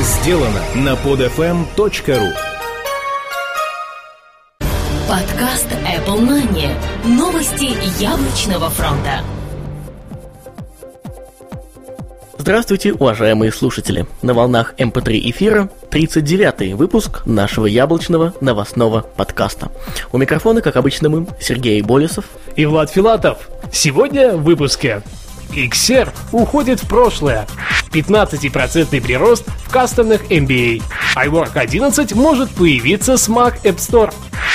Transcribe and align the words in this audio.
сделано 0.00 0.60
на 0.74 0.94
podfm.ru 0.94 2.32
Подкаст 5.08 5.68
Apple 5.70 6.20
Money. 6.20 6.68
Новости 7.04 7.76
яблочного 8.02 8.70
фронта. 8.70 9.22
Здравствуйте, 12.36 12.92
уважаемые 12.92 13.52
слушатели! 13.52 14.06
На 14.20 14.34
волнах 14.34 14.74
МП3 14.76 15.30
эфира 15.30 15.70
39-й 15.90 16.74
выпуск 16.74 17.24
нашего 17.24 17.66
яблочного 17.66 18.34
новостного 18.40 19.00
подкаста. 19.00 19.70
У 20.12 20.18
микрофона, 20.18 20.60
как 20.60 20.76
обычно, 20.76 21.08
мы, 21.08 21.26
Сергей 21.40 21.80
Болесов 21.82 22.26
и 22.56 22.66
Влад 22.66 22.90
Филатов. 22.90 23.48
Сегодня 23.72 24.36
в 24.36 24.42
выпуске. 24.42 25.02
XR 25.52 26.10
уходит 26.32 26.82
в 26.82 26.88
прошлое. 26.88 27.46
15% 27.92 29.00
прирост 29.00 29.44
в 29.64 29.70
кастомных 29.70 30.24
MBA. 30.30 30.82
iWork 31.16 31.52
11 31.54 32.14
может 32.14 32.50
появиться 32.50 33.16
с 33.16 33.28
Mac 33.28 33.62
App 33.62 33.76
Store. 33.76 34.12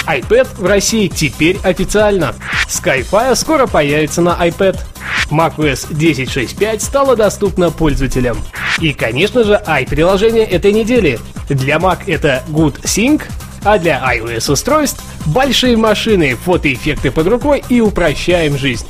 iPad 0.07 0.47
в 0.57 0.65
России 0.65 1.07
теперь 1.07 1.57
официально. 1.63 2.35
Skyfire 2.67 3.35
скоро 3.35 3.67
появится 3.67 4.21
на 4.21 4.37
iPad 4.39 4.77
macOS 5.29 5.89
10.6.5 5.91 6.79
стала 6.79 7.15
доступна 7.15 7.71
пользователям. 7.71 8.37
И, 8.79 8.93
конечно 8.93 9.43
же, 9.43 9.61
i-приложение 9.65 10.45
этой 10.45 10.73
недели. 10.73 11.19
Для 11.49 11.77
Mac 11.77 11.99
это 12.07 12.43
Good 12.49 12.83
Sync, 12.83 13.23
а 13.63 13.77
для 13.77 14.01
iOS 14.15 14.51
устройств 14.51 15.03
большие 15.25 15.77
машины, 15.77 16.35
фотоэффекты 16.35 17.11
под 17.11 17.27
рукой 17.27 17.63
и 17.69 17.81
упрощаем 17.81 18.57
жизнь. 18.57 18.85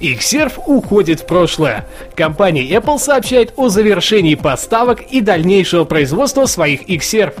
Xserve 0.00 0.54
уходит 0.66 1.20
в 1.20 1.26
прошлое. 1.26 1.86
Компания 2.14 2.64
Apple 2.64 2.98
сообщает 2.98 3.52
о 3.56 3.68
завершении 3.68 4.34
поставок 4.34 5.02
и 5.02 5.20
дальнейшего 5.20 5.84
производства 5.84 6.46
своих 6.46 6.88
Xserve. 6.88 7.34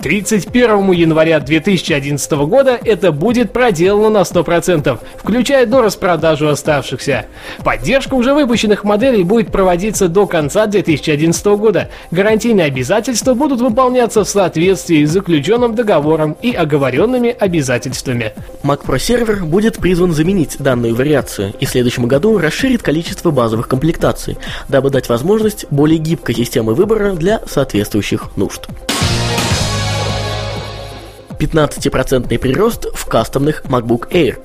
31 0.00 0.92
января 0.92 1.40
2011 1.40 2.32
года 2.32 2.78
это 2.82 3.12
будет 3.12 3.52
проделано 3.52 4.10
на 4.10 4.22
100%, 4.22 4.98
включая 5.16 5.66
до 5.66 5.82
распродажу 5.82 6.48
оставшихся. 6.48 7.26
Поддержка 7.62 8.14
уже 8.14 8.32
выпущенных 8.32 8.84
моделей 8.84 9.22
будет 9.22 9.52
проводиться 9.52 10.08
до 10.08 10.26
конца 10.26 10.66
2011 10.66 11.44
года. 11.46 11.90
Гарантийные 12.10 12.66
обязательства 12.66 13.34
будут 13.34 13.60
выполняться 13.60 14.24
в 14.24 14.28
соответствии 14.28 15.04
с 15.04 15.10
заключенным 15.10 15.74
договором 15.74 16.36
и 16.40 16.52
оговоренными 16.52 17.36
обязательствами. 17.38 18.32
Mac 18.62 18.84
Pro 18.86 18.96
Server 18.96 19.44
будет 19.44 19.76
призван 19.76 20.12
заменить 20.12 20.56
данную 20.58 20.94
вариацию 20.94 21.52
и 21.60 21.66
в 21.66 21.68
следующем 21.68 22.05
году 22.08 22.38
расширит 22.38 22.82
количество 22.82 23.30
базовых 23.30 23.68
комплектаций, 23.68 24.38
дабы 24.68 24.90
дать 24.90 25.08
возможность 25.08 25.66
более 25.70 25.98
гибкой 25.98 26.34
системы 26.34 26.74
выбора 26.74 27.14
для 27.14 27.42
соответствующих 27.46 28.36
нужд. 28.36 28.66
15% 31.38 32.38
прирост 32.38 32.86
в 32.94 33.06
кастомных 33.06 33.64
MacBook 33.64 34.10
Air. 34.10 34.38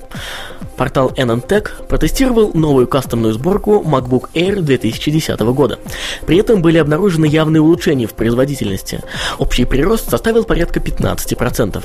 Портал 0.76 1.10
NNTech 1.16 1.86
протестировал 1.86 2.52
новую 2.54 2.86
кастомную 2.86 3.34
сборку 3.34 3.82
MacBook 3.86 4.30
Air 4.34 4.60
2010 4.60 5.38
года. 5.40 5.78
При 6.26 6.38
этом 6.38 6.62
были 6.62 6.78
обнаружены 6.78 7.26
явные 7.26 7.60
улучшения 7.60 8.06
в 8.06 8.14
производительности. 8.14 9.00
Общий 9.38 9.64
прирост 9.64 10.10
составил 10.10 10.44
порядка 10.44 10.80
15%. 10.80 11.84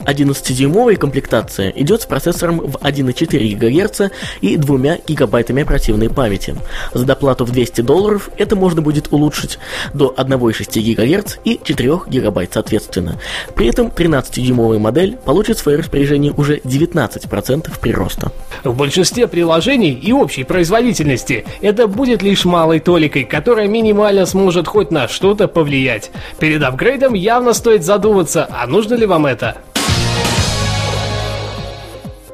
11-дюймовая 0.00 0.96
комплектация 0.96 1.70
идет 1.70 2.02
с 2.02 2.06
процессором 2.06 2.60
в 2.60 2.76
1,4 2.76 3.56
ГГц 3.56 4.12
и 4.40 4.56
2 4.56 4.78
гигабайтами 5.06 5.62
оперативной 5.62 6.08
памяти. 6.08 6.56
За 6.94 7.04
доплату 7.04 7.44
в 7.44 7.50
200 7.50 7.80
долларов 7.80 8.30
это 8.36 8.56
можно 8.56 8.80
будет 8.80 9.12
улучшить 9.12 9.58
до 9.92 10.14
1,6 10.16 10.94
ГГц 10.94 11.36
и 11.44 11.60
4 11.62 12.00
гигабайт 12.06 12.52
соответственно. 12.54 13.18
При 13.54 13.66
этом 13.66 13.88
13-дюймовая 13.88 14.78
модель 14.78 15.16
получит 15.16 15.58
в 15.58 15.60
свое 15.60 15.78
распоряжение 15.78 16.32
уже 16.32 16.58
19% 16.58 17.80
прироста 17.80 18.19
просто. 18.20 18.40
В 18.64 18.76
большинстве 18.76 19.26
приложений 19.26 19.98
и 20.02 20.12
общей 20.12 20.44
производительности 20.44 21.46
это 21.60 21.86
будет 21.86 22.22
лишь 22.22 22.44
малой 22.44 22.80
толикой, 22.80 23.24
которая 23.24 23.68
минимально 23.68 24.26
сможет 24.26 24.68
хоть 24.68 24.90
на 24.90 25.08
что-то 25.08 25.48
повлиять. 25.48 26.10
Перед 26.38 26.62
апгрейдом 26.62 27.14
явно 27.14 27.52
стоит 27.52 27.84
задуматься, 27.84 28.48
а 28.50 28.66
нужно 28.66 28.94
ли 28.94 29.06
вам 29.06 29.26
это? 29.26 29.56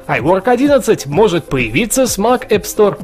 iWork 0.07 0.47
11 0.47 1.05
может 1.07 1.45
появиться 1.45 2.07
с 2.07 2.17
Mac 2.17 2.47
App 2.49 2.63
Store. 2.63 2.97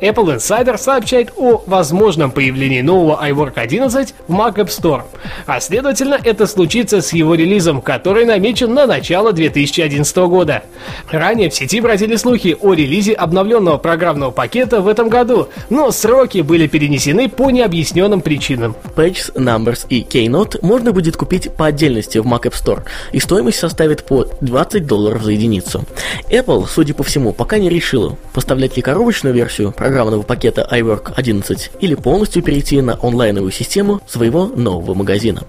Apple 0.00 0.36
Insider 0.36 0.76
сообщает 0.76 1.32
о 1.36 1.62
возможном 1.66 2.30
появлении 2.30 2.80
нового 2.80 3.24
iWork 3.24 3.52
11 3.56 4.14
в 4.26 4.32
Mac 4.32 4.56
App 4.56 4.68
Store, 4.68 5.02
а 5.46 5.60
следовательно 5.60 6.18
это 6.22 6.46
случится 6.46 7.00
с 7.00 7.12
его 7.12 7.34
релизом, 7.34 7.80
который 7.80 8.24
намечен 8.24 8.74
на 8.74 8.86
начало 8.86 9.32
2011 9.32 10.16
года. 10.16 10.62
Ранее 11.10 11.50
в 11.50 11.54
сети 11.54 11.80
бродили 11.80 12.16
слухи 12.16 12.56
о 12.60 12.74
релизе 12.74 13.12
обновленного 13.12 13.78
программного 13.78 14.30
пакета 14.30 14.80
в 14.80 14.88
этом 14.88 15.08
году, 15.08 15.48
но 15.70 15.90
сроки 15.90 16.40
были 16.40 16.66
перенесены 16.66 17.28
по 17.28 17.50
необъясненным 17.50 18.20
причинам. 18.20 18.76
Pages, 18.96 19.34
Numbers 19.34 19.86
и 19.88 20.02
Keynote 20.02 20.58
можно 20.62 20.92
будет 20.92 21.16
купить 21.16 21.52
по 21.52 21.66
отдельности 21.66 22.18
в 22.18 22.26
Mac 22.26 22.42
App 22.42 22.54
Store, 22.54 22.82
и 23.12 23.20
стоимость 23.20 23.58
составит 23.58 24.04
по 24.04 24.26
20 24.40 24.86
долларов 24.86 25.22
за 25.22 25.32
единицу. 25.32 25.84
Apple, 26.30 26.66
судя 26.68 26.94
по 26.94 27.02
всему, 27.02 27.32
пока 27.32 27.58
не 27.58 27.68
решила, 27.68 28.16
поставлять 28.32 28.76
ли 28.76 28.82
коробочную 28.82 29.34
версию 29.34 29.72
программного 29.84 30.22
пакета 30.22 30.66
iWork 30.72 31.12
11 31.14 31.72
или 31.78 31.94
полностью 31.94 32.42
перейти 32.42 32.80
на 32.80 32.98
онлайновую 33.02 33.52
систему 33.52 34.00
своего 34.06 34.46
нового 34.46 34.94
магазина. 34.94 35.42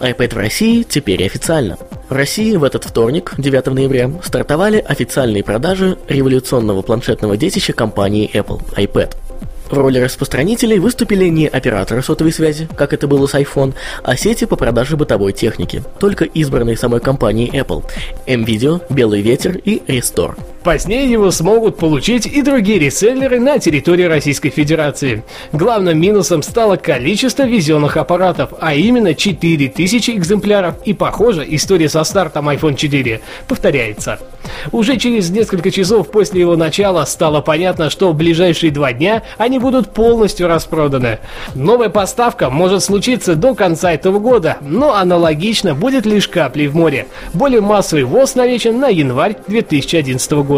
iPad 0.00 0.34
в 0.34 0.38
России 0.38 0.82
теперь 0.82 1.26
официально. 1.26 1.76
В 2.08 2.14
России 2.14 2.56
в 2.56 2.64
этот 2.64 2.84
вторник, 2.84 3.34
9 3.36 3.66
ноября, 3.66 4.10
стартовали 4.24 4.78
официальные 4.78 5.44
продажи 5.44 5.98
революционного 6.08 6.80
планшетного 6.80 7.36
детища 7.36 7.74
компании 7.74 8.30
Apple– 8.32 8.62
iPad. 8.78 9.14
В 9.70 9.74
роли 9.74 9.98
распространителей 9.98 10.78
выступили 10.78 11.26
не 11.26 11.48
операторы 11.48 12.02
сотовой 12.02 12.32
связи, 12.32 12.66
как 12.74 12.94
это 12.94 13.06
было 13.06 13.26
с 13.26 13.34
iPhone, 13.34 13.74
а 14.02 14.16
сети 14.16 14.46
по 14.46 14.56
продаже 14.56 14.96
бытовой 14.96 15.34
техники, 15.34 15.82
только 16.00 16.24
избранные 16.24 16.78
самой 16.78 17.00
компанией 17.00 17.50
Apple– 17.50 17.84
MVideo, 18.26 18.80
Белый 18.88 19.20
ветер 19.20 19.58
и 19.58 19.82
Restore. 19.86 20.34
Позднее 20.64 21.10
его 21.10 21.32
смогут 21.32 21.76
получить 21.76 22.24
и 22.26 22.40
другие 22.40 22.78
реселлеры 22.78 23.40
на 23.40 23.58
территории 23.58 24.04
Российской 24.04 24.50
Федерации. 24.50 25.24
Главным 25.52 26.00
минусом 26.00 26.42
стало 26.42 26.76
количество 26.76 27.42
везенных 27.42 27.96
аппаратов, 27.96 28.50
а 28.60 28.72
именно 28.72 29.14
4000 29.14 30.10
экземпляров, 30.10 30.76
и 30.84 30.92
похоже, 30.92 31.44
история 31.48 31.88
со 31.88 32.04
стартом 32.04 32.48
iPhone 32.48 32.76
4 32.76 33.20
повторяется. 33.48 34.20
Уже 34.70 34.98
через 34.98 35.30
несколько 35.30 35.72
часов 35.72 36.10
после 36.10 36.40
его 36.40 36.56
начала 36.56 37.04
стало 37.06 37.40
понятно, 37.40 37.90
что 37.90 38.12
в 38.12 38.16
ближайшие 38.16 38.70
два 38.70 38.92
дня 38.92 39.22
они 39.38 39.58
будут 39.58 39.92
полностью 39.92 40.46
распроданы. 40.46 41.18
Новая 41.54 41.88
поставка 41.88 42.50
может 42.50 42.84
случиться 42.84 43.34
до 43.34 43.54
конца 43.54 43.92
этого 43.92 44.20
года, 44.20 44.58
но 44.60 44.94
аналогично 44.94 45.74
будет 45.74 46.06
лишь 46.06 46.28
каплей 46.28 46.68
в 46.68 46.76
море. 46.76 47.08
Более 47.34 47.60
массовый 47.60 48.04
ввоз 48.04 48.36
намечен 48.36 48.78
на 48.78 48.88
январь 48.88 49.36
2011 49.48 50.32
года. 50.32 50.51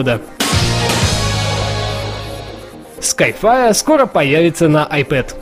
Skyfire 3.00 3.72
скоро 3.74 4.06
появится 4.06 4.68
на 4.68 4.88
iPad. 4.90 5.34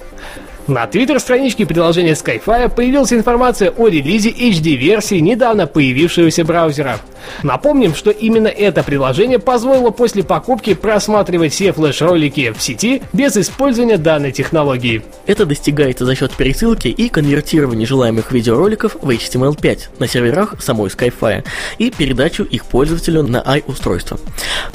На 0.67 0.87
твиттер-страничке 0.87 1.67
приложения 1.67 2.13
Skyfire 2.13 2.69
появилась 2.69 3.13
информация 3.13 3.71
о 3.71 3.89
релизе 3.89 4.31
HD-версии 4.31 5.17
недавно 5.17 5.67
появившегося 5.67 6.45
браузера. 6.45 6.99
Напомним, 7.43 7.95
что 7.95 8.11
именно 8.11 8.49
это 8.49 8.83
приложение 8.83 9.39
позволило 9.39 9.91
после 9.91 10.23
покупки 10.23 10.75
просматривать 10.75 11.53
все 11.53 11.73
флеш-ролики 11.73 12.53
в 12.53 12.63
сети 12.63 13.03
без 13.13 13.37
использования 13.37 13.99
данной 13.99 14.33
технологии. 14.33 15.03
Это 15.27 15.47
достигается 15.47 16.05
за 16.05 16.15
счет 16.15 16.33
пересылки 16.33 16.89
и 16.89 17.09
конвертирования 17.09 17.87
желаемых 17.87 18.33
видеороликов 18.33 18.97
в 19.01 19.09
HTML5 19.09 19.81
на 19.99 20.09
серверах 20.09 20.55
самой 20.63 20.89
Skyfire 20.89 21.45
и 21.79 21.91
передачу 21.91 22.45
их 22.45 22.65
пользователю 22.65 23.23
на 23.23 23.39
i-устройство. 23.39 24.19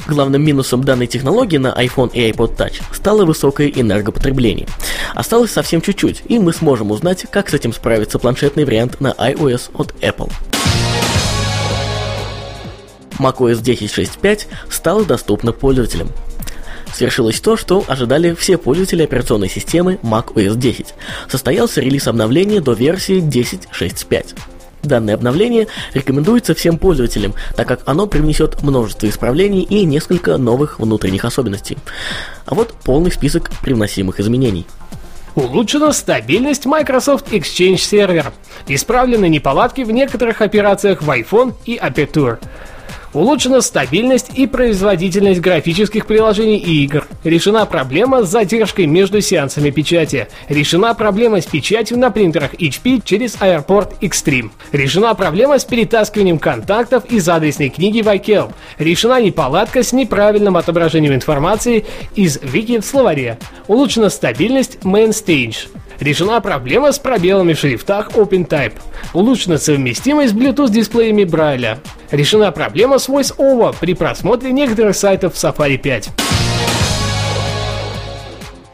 Главным 0.08 0.44
минусом 0.44 0.84
данной 0.84 1.08
технологии 1.08 1.58
на 1.58 1.74
iPhone 1.74 2.12
и 2.14 2.32
iPod 2.32 2.56
Touch 2.58 2.82
стало 2.94 3.26
высокое 3.26 3.68
энергопотребление. 3.68 4.68
Осталось 5.16 5.52
совсем 5.52 5.82
чуть-чуть, 5.82 6.24
и 6.28 6.40
мы 6.40 6.54
сможем 6.54 6.92
узнать, 6.92 7.26
как 7.30 7.50
с 7.50 7.54
этим 7.54 7.74
справится 7.74 8.20
планшетный 8.20 8.66
вариант 8.66 9.00
на 9.00 9.10
iOS 9.18 9.72
от 9.74 9.94
Apple 10.02 10.32
macOS 13.20 13.62
10.6.5 13.62 14.48
стала 14.70 15.06
доступна 15.06 15.52
пользователям. 15.52 16.10
Свершилось 16.94 17.40
то, 17.40 17.58
что 17.58 17.84
ожидали 17.88 18.34
все 18.34 18.58
пользователи 18.58 19.04
операционной 19.04 19.50
системы 19.50 20.00
macOS 20.04 20.56
10. 20.56 20.94
Состоялся 21.30 21.82
релиз 21.82 22.08
обновления 22.08 22.62
до 22.62 22.74
версии 22.74 23.22
10.6.5. 23.22 24.36
Данное 24.84 25.16
обновление 25.16 25.68
рекомендуется 25.94 26.56
всем 26.56 26.78
пользователям, 26.78 27.34
так 27.56 27.68
как 27.68 27.82
оно 27.86 28.08
привнесет 28.08 28.64
множество 28.64 29.08
исправлений 29.08 29.64
и 29.64 29.86
несколько 29.86 30.38
новых 30.38 30.80
внутренних 30.80 31.26
особенностей. 31.26 31.78
А 32.46 32.56
вот 32.56 32.74
полный 32.84 33.12
список 33.12 33.52
привносимых 33.62 34.20
изменений. 34.20 34.66
Улучшена 35.36 35.94
стабильность 35.94 36.66
Microsoft 36.66 37.32
Exchange 37.32 37.76
Server. 37.76 38.32
Исправлены 38.68 39.30
неполадки 39.30 39.82
в 39.82 39.92
некоторых 39.92 40.42
операциях 40.42 41.04
в 41.04 41.10
iPhone 41.12 41.54
и 41.66 41.78
Aperture. 41.78 42.40
Улучшена 43.14 43.62
стабильность 43.62 44.32
и 44.36 44.48
производительность 44.48 45.40
графических 45.40 46.06
приложений 46.06 46.58
и 46.58 46.84
игр. 46.84 47.06
Решена 47.24 47.66
проблема 47.66 48.24
с 48.24 48.30
задержкой 48.30 48.86
между 48.86 49.22
сеансами 49.22 49.70
печати. 49.70 50.28
Решена 50.50 50.94
проблема 50.94 51.42
с 51.42 51.46
печатью 51.46 51.98
на 51.98 52.12
принтерах 52.12 52.54
HP 52.56 53.02
через 53.04 53.36
Airport 53.36 54.00
Extreme. 54.02 54.52
Решена 54.72 55.16
проблема 55.16 55.58
с 55.58 55.66
перетаскиванием 55.66 56.38
контактов 56.38 57.06
из 57.10 57.28
адресной 57.30 57.70
книги 57.70 58.02
в 58.02 58.08
iCal. 58.08 58.52
Решена 58.78 59.22
неполадка 59.22 59.84
с 59.84 59.94
неправильным 59.94 60.58
отображением 60.58 61.14
информации 61.14 61.86
из 62.16 62.40
вики 62.42 62.80
в 62.80 62.86
словаре. 62.86 63.38
Улучшена 63.68 64.10
стабильность 64.10 64.80
Mainstage. 64.84 65.68
Решена 66.00 66.42
проблема 66.42 66.92
с 66.92 67.00
пробелами 67.00 67.54
в 67.54 67.60
шрифтах 67.60 68.12
OpenType. 68.12 68.74
Улучшена 69.14 69.58
совместимость 69.58 70.34
с 70.34 70.36
Bluetooth 70.36 70.70
дисплеями 70.70 71.24
Брайля. 71.24 71.80
Решена 72.12 72.52
проблема 72.52 73.00
с 73.00 73.10
VoiceOver 73.10 73.76
при 73.80 73.94
просмотре 73.94 74.52
некоторых 74.52 74.96
сайтов 74.96 75.34
в 75.34 75.38
Safari 75.38 75.78
5. 75.78 76.10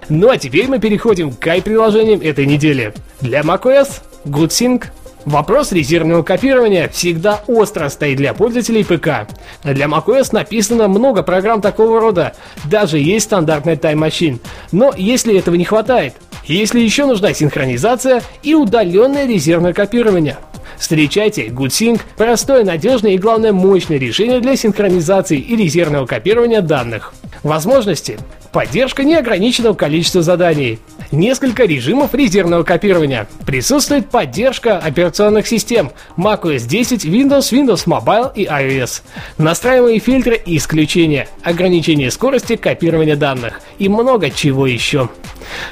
Ну 0.09 0.29
а 0.29 0.37
теперь 0.37 0.67
мы 0.67 0.79
переходим 0.79 1.31
к 1.31 1.39
кай-приложениям 1.39 2.21
этой 2.21 2.45
недели. 2.45 2.93
Для 3.21 3.41
macOS 3.41 4.01
GoodSync 4.25 4.85
Вопрос 5.25 5.71
резервного 5.71 6.21
копирования 6.21 6.89
всегда 6.89 7.41
остро 7.47 7.87
стоит 7.87 8.17
для 8.17 8.33
пользователей 8.33 8.83
ПК. 8.83 9.29
Для 9.63 9.85
macOS 9.85 10.29
написано 10.33 10.89
много 10.89 11.23
программ 11.23 11.61
такого 11.61 12.01
рода, 12.01 12.33
даже 12.65 12.99
есть 12.99 13.25
стандартная 13.25 13.77
Time 13.77 14.05
Machine. 14.05 14.39
Но 14.73 14.93
если 14.97 15.37
этого 15.37 15.55
не 15.55 15.63
хватает, 15.63 16.15
если 16.45 16.81
еще 16.81 17.05
нужна 17.05 17.33
синхронизация 17.33 18.21
и 18.43 18.53
удаленное 18.53 19.25
резервное 19.25 19.71
копирование. 19.71 20.37
Встречайте 20.83 21.47
GoodSync– 21.47 22.01
простое, 22.17 22.65
надежное 22.65 23.11
и, 23.11 23.17
главное, 23.17 23.53
мощное 23.53 23.97
решение 23.97 24.41
для 24.41 24.57
синхронизации 24.57 25.39
и 25.39 25.55
резервного 25.55 26.05
копирования 26.05 26.59
данных. 26.59 27.13
Возможности 27.41 28.19
Поддержка 28.53 29.03
неограниченного 29.03 29.73
количества 29.73 30.21
заданий. 30.21 30.77
Несколько 31.11 31.63
режимов 31.63 32.13
резервного 32.13 32.61
копирования. 32.61 33.27
Присутствует 33.47 34.11
поддержка 34.11 34.77
операционных 34.77 35.47
систем 35.47 35.91
macOS 36.17 36.67
10, 36.67 37.03
Windows, 37.05 37.51
Windows 37.51 37.87
Mobile 37.87 38.31
и 38.35 38.45
iOS. 38.45 39.01
Настраиваемые 39.39 39.99
фильтры 39.99 40.39
и 40.45 40.57
исключения. 40.57 41.27
Ограничение 41.41 42.11
скорости 42.11 42.55
копирования 42.55 43.15
данных. 43.15 43.59
И 43.79 43.89
много 43.89 44.29
чего 44.29 44.67
еще. 44.67 45.09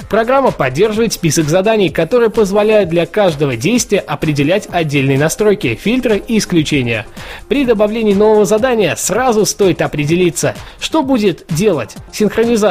Программа 0.08 0.50
поддерживает 0.50 1.12
список 1.12 1.48
заданий, 1.48 1.88
которые 1.88 2.30
позволяют 2.30 2.88
для 2.88 3.06
каждого 3.06 3.56
действия 3.56 4.00
определять 4.00 4.68
отдельные 4.70 5.18
настройки, 5.18 5.74
фильтры 5.74 6.22
и 6.26 6.38
исключения. 6.38 7.06
При 7.48 7.64
добавлении 7.64 8.14
нового 8.14 8.44
задания 8.44 8.94
сразу 8.96 9.46
стоит 9.46 9.82
определиться, 9.82 10.54
что 10.80 11.02
будет 11.02 11.44
делать– 11.48 11.96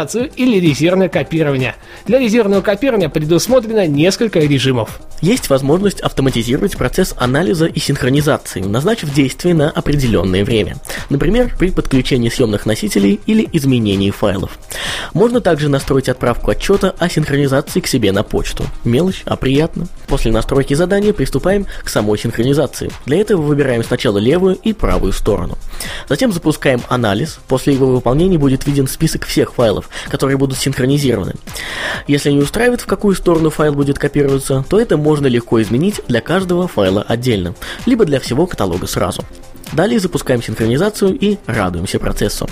синхронизацию 0.02 0.30
или 0.36 0.60
резервное 0.60 1.10
копирование. 1.10 1.76
Для 2.06 2.20
резервного 2.20 2.62
копирования 2.62 3.10
предусмотрено 3.10 3.88
несколько 3.88 4.40
режимов. 4.40 5.00
Есть 5.22 5.50
возможность 5.50 6.02
автоматизировать 6.02 6.78
процесс 6.78 7.14
анализа 7.18 7.68
и 7.68 7.80
синхронизации, 7.80 8.62
назначив 8.62 9.14
действие 9.14 9.54
на 9.54 9.70
определенное 9.70 10.44
время. 10.44 10.78
Например, 11.10 11.54
при 11.60 11.70
подключении 11.70 12.30
съемных 12.30 12.66
носителей 12.66 13.20
или 13.28 13.48
изменении 13.54 14.10
файлов. 14.10 14.58
Можно 15.14 15.40
также 15.40 15.70
настроить 15.70 16.10
отправку 16.10 16.52
отчета 16.52 16.96
о 16.98 17.08
синхронизации 17.08 17.82
к 17.82 17.88
себе 17.88 18.12
на 18.12 18.24
почту. 18.24 18.66
Мелочь, 18.84 19.22
а 19.26 19.36
приятно. 19.36 19.88
После 20.08 20.32
настройки 20.32 20.74
задания 20.74 21.14
приступаем 21.14 21.68
к 21.84 21.90
самой 21.90 22.18
синхронизации. 22.18 22.92
Для 23.06 23.22
этого 23.22 23.42
выбираем 23.42 23.84
сначала 23.84 24.18
левую 24.18 24.56
и 24.56 24.74
правую 24.74 25.14
сторону. 25.14 25.58
Затем 26.10 26.32
запускаем 26.32 26.82
анализ. 26.90 27.40
После 27.48 27.74
его 27.74 27.86
выполнения 27.88 28.40
будет 28.40 28.66
виден 28.66 28.88
список 28.88 29.26
всех 29.26 29.54
файлов, 29.54 29.90
которые 30.10 30.38
будут 30.38 30.58
синхронизированы. 30.58 31.34
Если 32.08 32.32
не 32.32 32.40
устраивает, 32.40 32.82
в 32.82 32.86
какую 32.86 33.16
сторону 33.16 33.50
файл 33.50 33.74
будет 33.74 34.00
копироваться, 34.00 34.66
то 34.70 34.80
это 34.80 34.98
можно 34.98 35.28
легко 35.28 35.62
изменить 35.62 36.02
для 36.08 36.22
каждого 36.22 36.68
файла 36.68 37.04
отдельно, 37.08 37.56
либо 37.86 38.06
для 38.06 38.20
всего 38.20 38.48
каталога 38.48 38.88
сразу. 38.88 39.24
Далее 39.74 40.00
запускаем 40.00 40.44
синхронизацию 40.44 41.18
и 41.18 41.38
радуемся 41.46 41.98
процессу. 42.00 42.50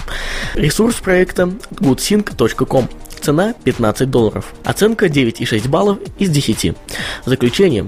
Ресурс 0.54 0.96
проекта 0.96 1.52
goodsync.com. 1.72 2.90
Цена 3.30 3.54
15 3.64 4.10
долларов. 4.10 4.56
Оценка 4.64 5.06
9,6 5.06 5.70
баллов 5.70 6.00
из 6.18 6.32
10. 6.32 6.74
Заключение. 7.26 7.86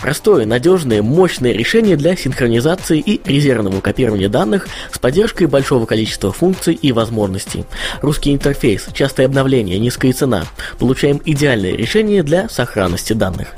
Простое, 0.00 0.46
надежное, 0.46 1.02
мощное 1.02 1.50
решение 1.50 1.96
для 1.96 2.14
синхронизации 2.14 3.00
и 3.00 3.20
резервного 3.28 3.80
копирования 3.80 4.28
данных 4.28 4.68
с 4.92 5.00
поддержкой 5.00 5.48
большого 5.48 5.86
количества 5.86 6.30
функций 6.30 6.74
и 6.74 6.92
возможностей. 6.92 7.64
Русский 8.00 8.32
интерфейс, 8.32 8.86
частое 8.92 9.26
обновление, 9.26 9.76
низкая 9.80 10.12
цена. 10.12 10.44
Получаем 10.78 11.20
идеальное 11.24 11.72
решение 11.72 12.22
для 12.22 12.48
сохранности 12.48 13.12
данных. 13.12 13.48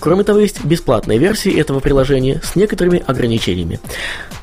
Кроме 0.00 0.24
того, 0.24 0.38
есть 0.38 0.64
бесплатные 0.64 1.18
версии 1.18 1.58
этого 1.58 1.80
приложения 1.80 2.40
с 2.44 2.56
некоторыми 2.56 3.02
ограничениями. 3.06 3.80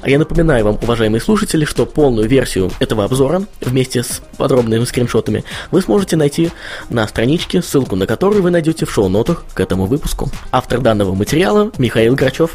А 0.02 0.10
я 0.10 0.19
напоминаю 0.19 0.66
вам, 0.66 0.78
уважаемые 0.81 1.22
слушатели, 1.22 1.66
что 1.66 1.86
полную 1.86 2.28
версию 2.28 2.72
этого 2.80 3.06
обзора 3.06 3.44
вместе 3.62 4.04
с 4.04 4.22
подробными 4.38 4.84
скриншотами 4.84 5.44
вы 5.72 5.81
сможете 5.81 6.18
найти 6.18 6.52
на 6.90 7.07
страничке, 7.07 7.62
ссылку 7.62 7.96
на 7.96 8.06
которую 8.06 8.44
вы 8.44 8.52
найдете 8.52 8.86
в 8.86 8.92
шоу-нотах 8.92 9.46
к 9.54 9.60
этому 9.60 9.86
выпуску. 9.86 10.30
Автор 10.52 10.81
данного 10.81 11.16
материала 11.16 11.72
Михаил 11.78 12.16
Грачев. 12.16 12.52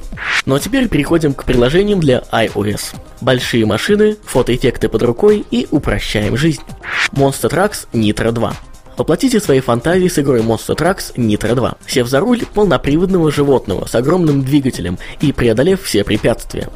Ну 0.47 0.55
а 0.55 0.61
теперь 0.61 0.88
переходим 0.88 1.35
к 1.35 1.44
приложениям 1.44 2.00
для 2.00 2.23
iOS. 2.32 2.97
Большие 3.20 3.67
машины, 3.67 4.17
фотоэффекты 4.25 4.88
под 4.88 5.02
рукой 5.02 5.44
и 5.50 5.67
упрощаем 5.70 6.37
жизнь. 6.37 6.62
Monster 7.12 7.50
Trucks 7.50 7.87
Nitro 7.93 8.32
2. 8.32 8.69
Воплотите 9.00 9.41
свои 9.41 9.61
фантазии 9.61 10.08
с 10.08 10.19
игрой 10.19 10.41
Monster 10.41 10.76
Trucks 10.76 11.14
Nitro 11.17 11.55
2, 11.55 11.76
сев 11.87 12.06
за 12.06 12.20
руль 12.20 12.43
полноприводного 12.44 13.32
животного 13.32 13.87
с 13.87 13.94
огромным 13.94 14.43
двигателем 14.43 14.99
и 15.23 15.32
преодолев 15.32 15.82
все 15.82 16.05
препятствия. 16.05 16.69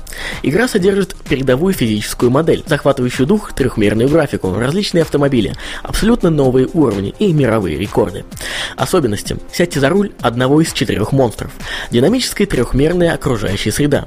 Игра 0.43 0.67
содержит 0.67 1.15
передовую 1.29 1.75
физическую 1.75 2.31
модель, 2.31 2.65
захватывающую 2.67 3.27
дух 3.27 3.53
трехмерную 3.53 4.09
графику, 4.09 4.55
различные 4.55 5.03
автомобили, 5.03 5.55
абсолютно 5.83 6.31
новые 6.31 6.67
уровни 6.73 7.15
и 7.19 7.31
мировые 7.31 7.77
рекорды. 7.77 8.25
Особенности. 8.79 9.37
Сядьте 9.53 9.79
за 9.79 9.91
руль 9.91 10.13
одного 10.23 10.63
из 10.63 10.73
четырех 10.73 11.13
монстров. 11.13 11.53
Динамическая 11.91 12.47
трехмерная 12.47 13.13
окружающая 13.13 13.71
среда. 13.71 14.07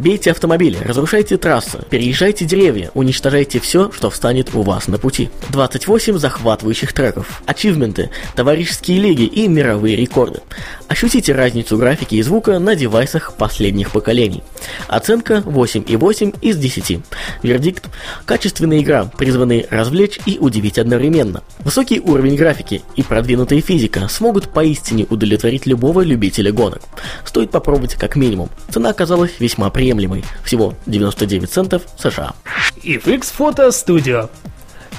Бейте 0.00 0.32
автомобили, 0.32 0.78
разрушайте 0.84 1.36
трассы, 1.36 1.78
переезжайте 1.90 2.44
деревья, 2.44 2.90
уничтожайте 2.94 3.60
все, 3.60 3.92
что 3.92 4.10
встанет 4.10 4.52
у 4.52 4.62
вас 4.62 4.88
на 4.88 4.98
пути. 4.98 5.30
28 5.50 6.18
захватывающих 6.18 6.92
треков 6.92 7.40
ачивменты, 7.52 8.10
товарищеские 8.34 8.98
лиги 8.98 9.22
и 9.22 9.46
мировые 9.46 9.96
рекорды. 9.96 10.40
Ощутите 10.88 11.32
разницу 11.32 11.78
графики 11.78 12.16
и 12.16 12.22
звука 12.22 12.58
на 12.58 12.74
девайсах 12.74 13.34
последних 13.34 13.92
поколений. 13.92 14.42
Оценка 14.88 15.42
8,8 15.46 16.36
из 16.40 16.56
10. 16.56 17.00
Вердикт– 17.42 17.88
качественная 18.26 18.80
игра, 18.80 19.04
призванная 19.04 19.66
развлечь 19.70 20.18
и 20.26 20.38
удивить 20.38 20.78
одновременно. 20.78 21.42
Высокий 21.60 22.00
уровень 22.00 22.36
графики 22.36 22.82
и 22.96 23.02
продвинутая 23.02 23.60
физика 23.60 24.08
смогут 24.08 24.50
поистине 24.52 25.06
удовлетворить 25.08 25.66
любого 25.66 26.00
любителя 26.00 26.52
гонок. 26.52 26.82
Стоит 27.24 27.50
попробовать 27.50 27.94
как 27.94 28.16
минимум. 28.16 28.50
Цена 28.70 28.90
оказалась 28.90 29.32
весьма 29.38 29.70
приемлемой– 29.70 30.24
всего 30.44 30.74
99 30.86 31.50
центов 31.50 31.82
США. 31.98 32.34
FX 32.82 33.32
Photo 33.38 33.68
Studio 33.68 34.28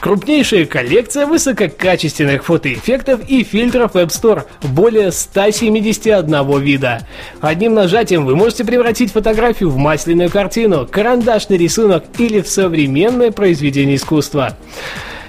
Крупнейшая 0.04 0.66
коллекция 0.66 1.26
высококачественных 1.26 2.44
фотоэффектов 2.44 3.22
и 3.30 3.42
фильтров 3.46 3.96
Web 3.96 4.08
Store 4.08 4.44
более 4.62 5.14
171 5.14 6.60
вида. 6.60 7.08
Одним 7.40 7.74
нажатием 7.74 8.26
вы 8.26 8.36
можете 8.36 8.66
превратить 8.66 9.14
фотографию 9.14 9.70
в 9.70 9.78
масляную 9.78 10.30
картину, 10.30 10.86
карандашный 10.92 11.56
рисунок 11.56 12.04
или 12.18 12.42
в 12.42 12.50
современное 12.50 13.32
произведение 13.32 13.96
искусства. 13.96 14.58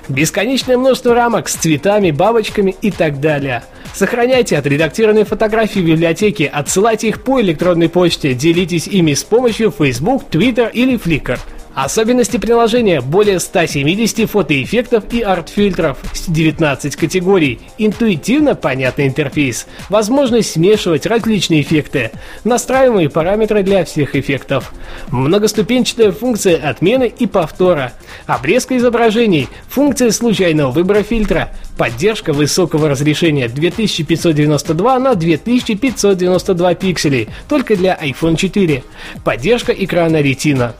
Бесконечное 0.08 0.76
множество 0.76 1.14
рамок 1.14 1.48
с 1.48 1.54
цветами, 1.54 2.10
бабочками 2.10 2.74
и 2.82 2.90
так 2.90 3.20
далее. 3.20 3.62
Сохраняйте 3.94 4.58
отредактированные 4.58 5.24
фотографии 5.24 5.78
в 5.78 5.86
библиотеке, 5.86 6.46
отсылайте 6.52 7.10
их 7.10 7.22
по 7.22 7.40
электронной 7.40 7.88
почте, 7.88 8.34
делитесь 8.34 8.88
ими 8.88 9.14
с 9.14 9.22
помощью 9.22 9.70
Facebook, 9.70 10.24
Twitter 10.32 10.68
или 10.68 10.98
Flickr. 10.98 11.38
Особенности 11.74 12.36
приложения– 12.36 13.00
более 13.02 13.40
170 13.40 14.30
фотоэффектов 14.30 15.12
и 15.12 15.22
арт-фильтров, 15.22 15.98
19 16.28 16.94
категорий, 16.94 17.60
интуитивно 17.78 18.54
понятный 18.54 19.08
интерфейс, 19.08 19.66
возможность 19.88 20.52
смешивать 20.52 21.04
различные 21.04 21.62
эффекты, 21.62 22.12
настраиваемые 22.44 23.10
параметры 23.10 23.64
для 23.64 23.84
всех 23.84 24.14
эффектов, 24.14 24.72
многоступенчатая 25.10 26.12
функция 26.12 26.56
отмены 26.56 27.12
и 27.18 27.26
повтора, 27.26 27.92
обрезка 28.26 28.76
изображений, 28.76 29.48
функция 29.68 30.12
случайного 30.12 30.70
выбора 30.70 31.02
фильтра, 31.02 31.50
поддержка 31.76 32.32
высокого 32.32 32.88
разрешения. 32.88 33.48
2592 33.48 34.98
на 34.98 35.14
2592 35.14 36.74
пикселей. 36.74 37.28
Только 37.48 37.76
для 37.76 37.98
iPhone 38.00 38.36
4, 38.36 38.84
поддержка 39.24 39.72
экрана 39.72 40.22
Retina. 40.22 40.72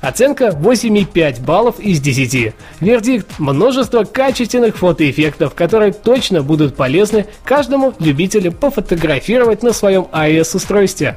Оценка 0.00 0.48
8,5 0.48 1.44
баллов 1.44 1.80
из 1.80 2.00
10. 2.00 2.54
Вердикт– 2.80 3.26
множество 3.38 4.04
качественных 4.04 4.76
фотоэффектов, 4.76 5.54
которые 5.54 5.92
точно 5.92 6.42
будут 6.42 6.76
полезны 6.76 7.26
каждому 7.44 7.92
любителю 7.98 8.52
пофотографировать 8.52 9.62
на 9.62 9.72
своем 9.72 10.06
iOS-устройстве. 10.12 11.16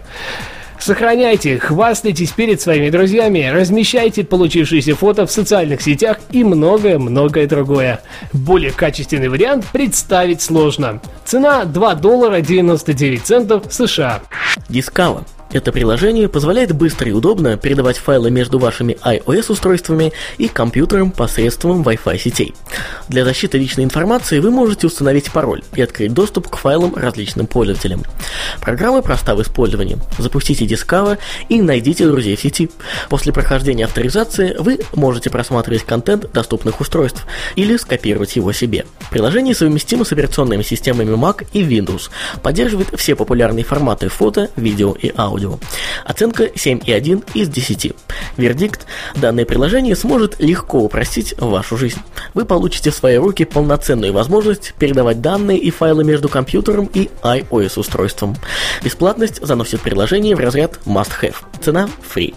Сохраняйте, 0.79 1.59
хвастайтесь 1.59 2.31
перед 2.31 2.59
своими 2.59 2.89
друзьями, 2.89 3.51
размещайте 3.53 4.23
получившиеся 4.23 4.95
фото 4.95 5.27
в 5.27 5.31
социальных 5.31 5.83
сетях 5.83 6.17
и 6.31 6.43
многое-многое 6.43 7.45
другое. 7.45 8.01
Более 8.33 8.71
качественный 8.71 9.29
вариант 9.29 9.67
представить 9.71 10.41
сложно. 10.41 10.99
Цена 11.23 11.65
2 11.65 11.95
доллара 11.95 12.41
99 12.41 13.21
центов 13.21 13.65
США. 13.69 14.21
Discover 14.69 15.23
это 15.53 15.71
приложение 15.71 16.29
позволяет 16.29 16.73
быстро 16.73 17.09
и 17.09 17.11
удобно 17.11 17.57
передавать 17.57 17.97
файлы 17.97 18.31
между 18.31 18.57
вашими 18.57 18.97
iOS-устройствами 19.03 20.13
и 20.37 20.47
компьютером 20.47 21.11
посредством 21.11 21.81
Wi-Fi 21.81 22.17
сетей. 22.17 22.55
Для 23.09 23.25
защиты 23.25 23.57
личной 23.57 23.83
информации 23.83 24.39
вы 24.39 24.49
можете 24.49 24.87
установить 24.87 25.31
пароль 25.31 25.61
и 25.75 25.81
открыть 25.81 26.13
доступ 26.13 26.47
к 26.47 26.55
файлам 26.55 26.95
различным 26.95 27.47
пользователям. 27.47 28.03
Программа 28.61 29.01
проста 29.01 29.35
в 29.35 29.41
использовании. 29.41 29.97
Запустите 30.17 30.65
Discover 30.65 31.17
и 31.49 31.61
найдите 31.61 32.07
друзей 32.07 32.35
в 32.35 32.41
сети. 32.41 32.69
После 33.09 33.33
прохождения 33.33 33.85
авторизации 33.85 34.55
вы 34.57 34.79
можете 34.93 35.29
просматривать 35.29 35.83
контент 35.83 36.31
доступных 36.31 36.79
устройств 36.79 37.25
или 37.55 37.75
скопировать 37.77 38.35
его 38.35 38.53
себе. 38.53 38.85
Приложение 39.09 39.53
совместимо 39.53 40.05
с 40.05 40.11
операционными 40.11 40.63
системами 40.63 41.13
Mac 41.15 41.45
и 41.51 41.61
Windows, 41.61 42.09
поддерживает 42.41 42.87
все 42.95 43.15
популярные 43.15 43.65
форматы 43.65 44.07
фото, 44.07 44.49
видео 44.55 44.93
и 44.93 45.11
аудио 45.15 45.40
аудио. 45.41 45.59
Оценка 46.05 46.45
7,1 46.45 47.23
из 47.33 47.49
10. 47.49 47.93
Вердикт– 48.37 48.85
данное 49.15 49.45
приложение 49.45 49.95
сможет 49.95 50.39
легко 50.39 50.79
упростить 50.79 51.35
вашу 51.37 51.77
жизнь. 51.77 51.99
Вы 52.33 52.45
получите 52.45 52.91
в 52.91 52.95
свои 52.95 53.17
руки 53.17 53.45
полноценную 53.45 54.13
возможность 54.13 54.73
передавать 54.77 55.21
данные 55.21 55.57
и 55.57 55.69
файлы 55.71 56.03
между 56.03 56.29
компьютером 56.29 56.89
и 56.93 57.09
iOS-устройством. 57.23 58.35
Бесплатность 58.83 59.45
заносит 59.45 59.81
приложение 59.81 60.35
в 60.35 60.39
разряд 60.39 60.79
Must 60.85 61.11
Have. 61.21 61.35
Цена– 61.61 61.89
free. 62.15 62.33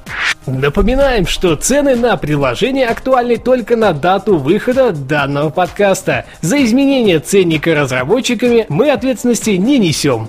Напоминаем, 0.47 1.27
что 1.27 1.57
цены 1.57 1.97
на 1.97 2.17
приложение 2.17 2.87
актуальны 2.87 3.39
только 3.39 3.77
на 3.77 3.93
дату 3.93 4.37
выхода 4.37 4.93
данного 4.93 5.49
подкаста. 5.49 6.27
За 6.43 6.63
изменение 6.63 7.19
ценника 7.19 7.75
разработчиками 7.75 8.67
мы 8.69 8.91
ответственности 8.91 9.51
не 9.51 9.79
несем. 9.79 10.29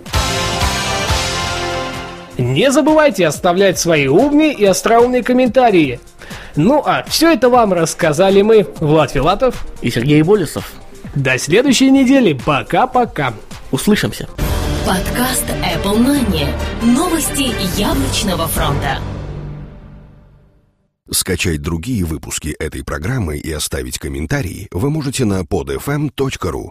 Не 2.38 2.72
забывайте 2.72 3.26
оставлять 3.28 3.80
свои 3.80 4.08
умные 4.08 4.54
и 4.54 4.66
остроумные 4.66 5.24
комментарии. 5.24 6.00
Ну 6.56 6.82
а 6.86 7.04
все 7.08 7.34
это 7.34 7.50
вам 7.50 7.74
рассказали 7.74 8.42
мы, 8.42 8.68
Влад 8.80 9.12
Филатов 9.12 9.66
и 9.82 9.90
Сергей 9.90 10.22
Болесов. 10.22 10.74
До 11.16 11.38
следующей 11.38 11.92
недели. 11.92 12.34
Пока-пока. 12.34 13.34
Услышимся. 13.72 14.28
Подкаст 14.86 15.46
Apple 15.64 15.98
Money. 15.98 16.48
Новости 16.84 17.52
яблочного 17.80 18.48
фронта. 18.48 19.00
Скачать 21.12 21.62
другие 21.62 22.04
выпуски 22.04 22.50
этой 22.60 22.84
программы 22.84 23.38
и 23.38 23.52
оставить 23.52 24.00
комментарии 24.00 24.68
вы 24.72 24.90
можете 24.90 25.24
на 25.24 25.42
podfm.ru. 25.42 26.64